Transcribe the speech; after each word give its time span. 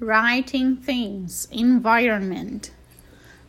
Writing 0.00 0.78
things, 0.78 1.46
Environment. 1.52 2.70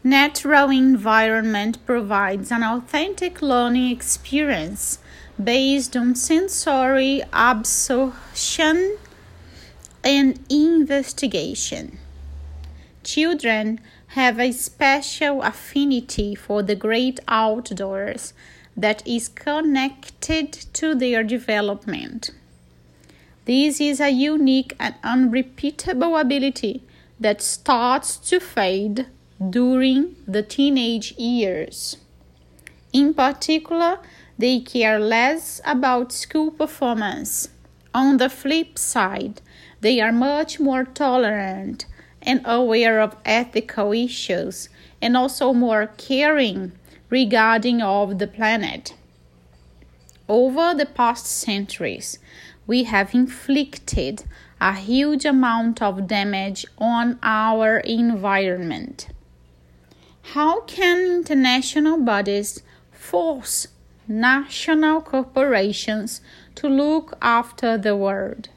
Natural 0.03 0.69
environment 0.69 1.77
provides 1.85 2.51
an 2.51 2.61
authentic 2.61 3.41
learning 3.41 3.89
experience 3.89 4.99
based 5.41 5.95
on 5.95 6.13
sensory 6.13 7.21
absorption 7.31 8.97
and 10.03 10.43
investigation. 10.49 11.97
Children 13.01 13.79
have 14.07 14.37
a 14.37 14.51
special 14.51 15.41
affinity 15.43 16.35
for 16.35 16.61
the 16.61 16.75
great 16.75 17.21
outdoors 17.29 18.33
that 18.75 19.07
is 19.07 19.29
connected 19.29 20.51
to 20.73 20.95
their 20.95 21.23
development. 21.23 22.31
This 23.45 23.81
is 23.81 23.99
a 23.99 24.09
unique 24.11 24.75
and 24.79 24.93
unrepeatable 25.03 26.15
ability 26.15 26.83
that 27.19 27.41
starts 27.41 28.17
to 28.29 28.39
fade 28.39 29.07
during 29.49 30.15
the 30.27 30.43
teenage 30.43 31.13
years. 31.13 31.97
In 32.93 33.15
particular, 33.15 33.97
they 34.37 34.59
care 34.59 34.99
less 34.99 35.59
about 35.65 36.11
school 36.11 36.51
performance. 36.51 37.49
On 37.95 38.17
the 38.17 38.29
flip 38.29 38.77
side, 38.77 39.41
they 39.81 39.99
are 39.99 40.11
much 40.11 40.59
more 40.59 40.83
tolerant 40.83 41.85
and 42.21 42.41
aware 42.45 43.01
of 43.01 43.17
ethical 43.25 43.91
issues 43.91 44.69
and 45.01 45.17
also 45.17 45.51
more 45.51 45.87
caring 45.97 46.73
regarding 47.09 47.81
of 47.81 48.19
the 48.19 48.27
planet. 48.27 48.93
Over 50.29 50.73
the 50.73 50.85
past 50.85 51.25
centuries, 51.25 52.19
we 52.71 52.85
have 52.85 53.13
inflicted 53.13 54.23
a 54.61 54.73
huge 54.73 55.25
amount 55.25 55.81
of 55.81 56.07
damage 56.07 56.65
on 56.77 57.19
our 57.21 57.79
environment. 57.79 59.09
How 60.35 60.61
can 60.61 61.17
international 61.17 61.97
bodies 61.97 62.63
force 62.93 63.67
national 64.07 65.01
corporations 65.01 66.21
to 66.55 66.69
look 66.69 67.17
after 67.21 67.77
the 67.77 67.97
world? 67.97 68.47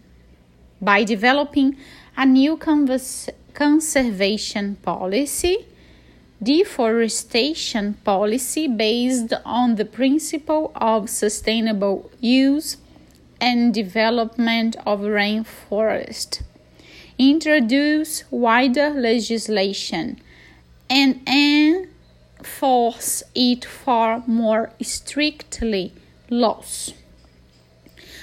By 0.81 1.03
developing 1.03 1.77
a 2.17 2.25
new 2.25 2.57
conservation 2.57 4.77
policy, 4.77 5.67
deforestation 6.41 7.95
policy 8.05 8.69
based 8.69 9.33
on 9.45 9.75
the 9.75 9.85
principle 9.85 10.71
of 10.77 11.11
sustainable 11.11 12.13
use 12.21 12.77
and 13.45 13.75
development 13.75 14.75
of 14.87 15.01
rainforest, 15.01 16.43
introduce 17.19 18.25
wider 18.31 18.89
legislation, 18.89 20.19
and 20.89 21.21
enforce 22.41 23.23
it 23.35 23.63
far 23.67 24.23
more 24.27 24.73
strictly 24.81 25.93
laws. 26.31 26.95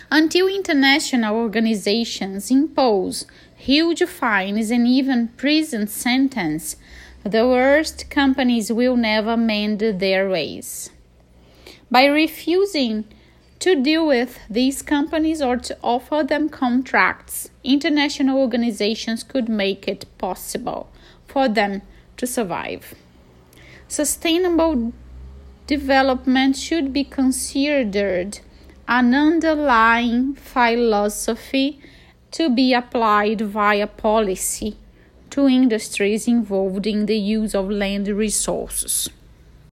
Until 0.09 0.47
international 0.47 1.35
organizations 1.35 2.49
impose 2.49 3.27
huge 3.55 4.03
fines 4.05 4.71
and 4.71 4.87
even 4.87 5.27
prison 5.37 5.85
sentence, 5.85 6.77
the 7.23 7.45
worst 7.47 8.09
companies 8.09 8.73
will 8.73 8.97
never 8.97 9.37
mend 9.37 9.81
their 9.81 10.27
ways. 10.27 10.89
By 11.91 12.05
refusing 12.05 13.05
to 13.61 13.75
deal 13.75 14.07
with 14.07 14.39
these 14.49 14.81
companies 14.81 15.39
or 15.39 15.55
to 15.55 15.77
offer 15.83 16.23
them 16.23 16.49
contracts, 16.49 17.51
international 17.63 18.39
organizations 18.39 19.23
could 19.23 19.47
make 19.47 19.87
it 19.87 20.05
possible 20.17 20.89
for 21.27 21.47
them 21.47 21.83
to 22.17 22.25
survive. 22.25 22.95
Sustainable 23.87 24.93
development 25.67 26.57
should 26.57 26.91
be 26.91 27.03
considered 27.03 28.39
an 28.87 29.13
underlying 29.13 30.33
philosophy 30.33 31.79
to 32.31 32.49
be 32.49 32.73
applied 32.73 33.41
via 33.41 33.85
policy 33.85 34.75
to 35.29 35.47
industries 35.47 36.27
involved 36.27 36.87
in 36.87 37.05
the 37.05 37.17
use 37.17 37.53
of 37.53 37.69
land 37.69 38.07
resources. 38.07 39.07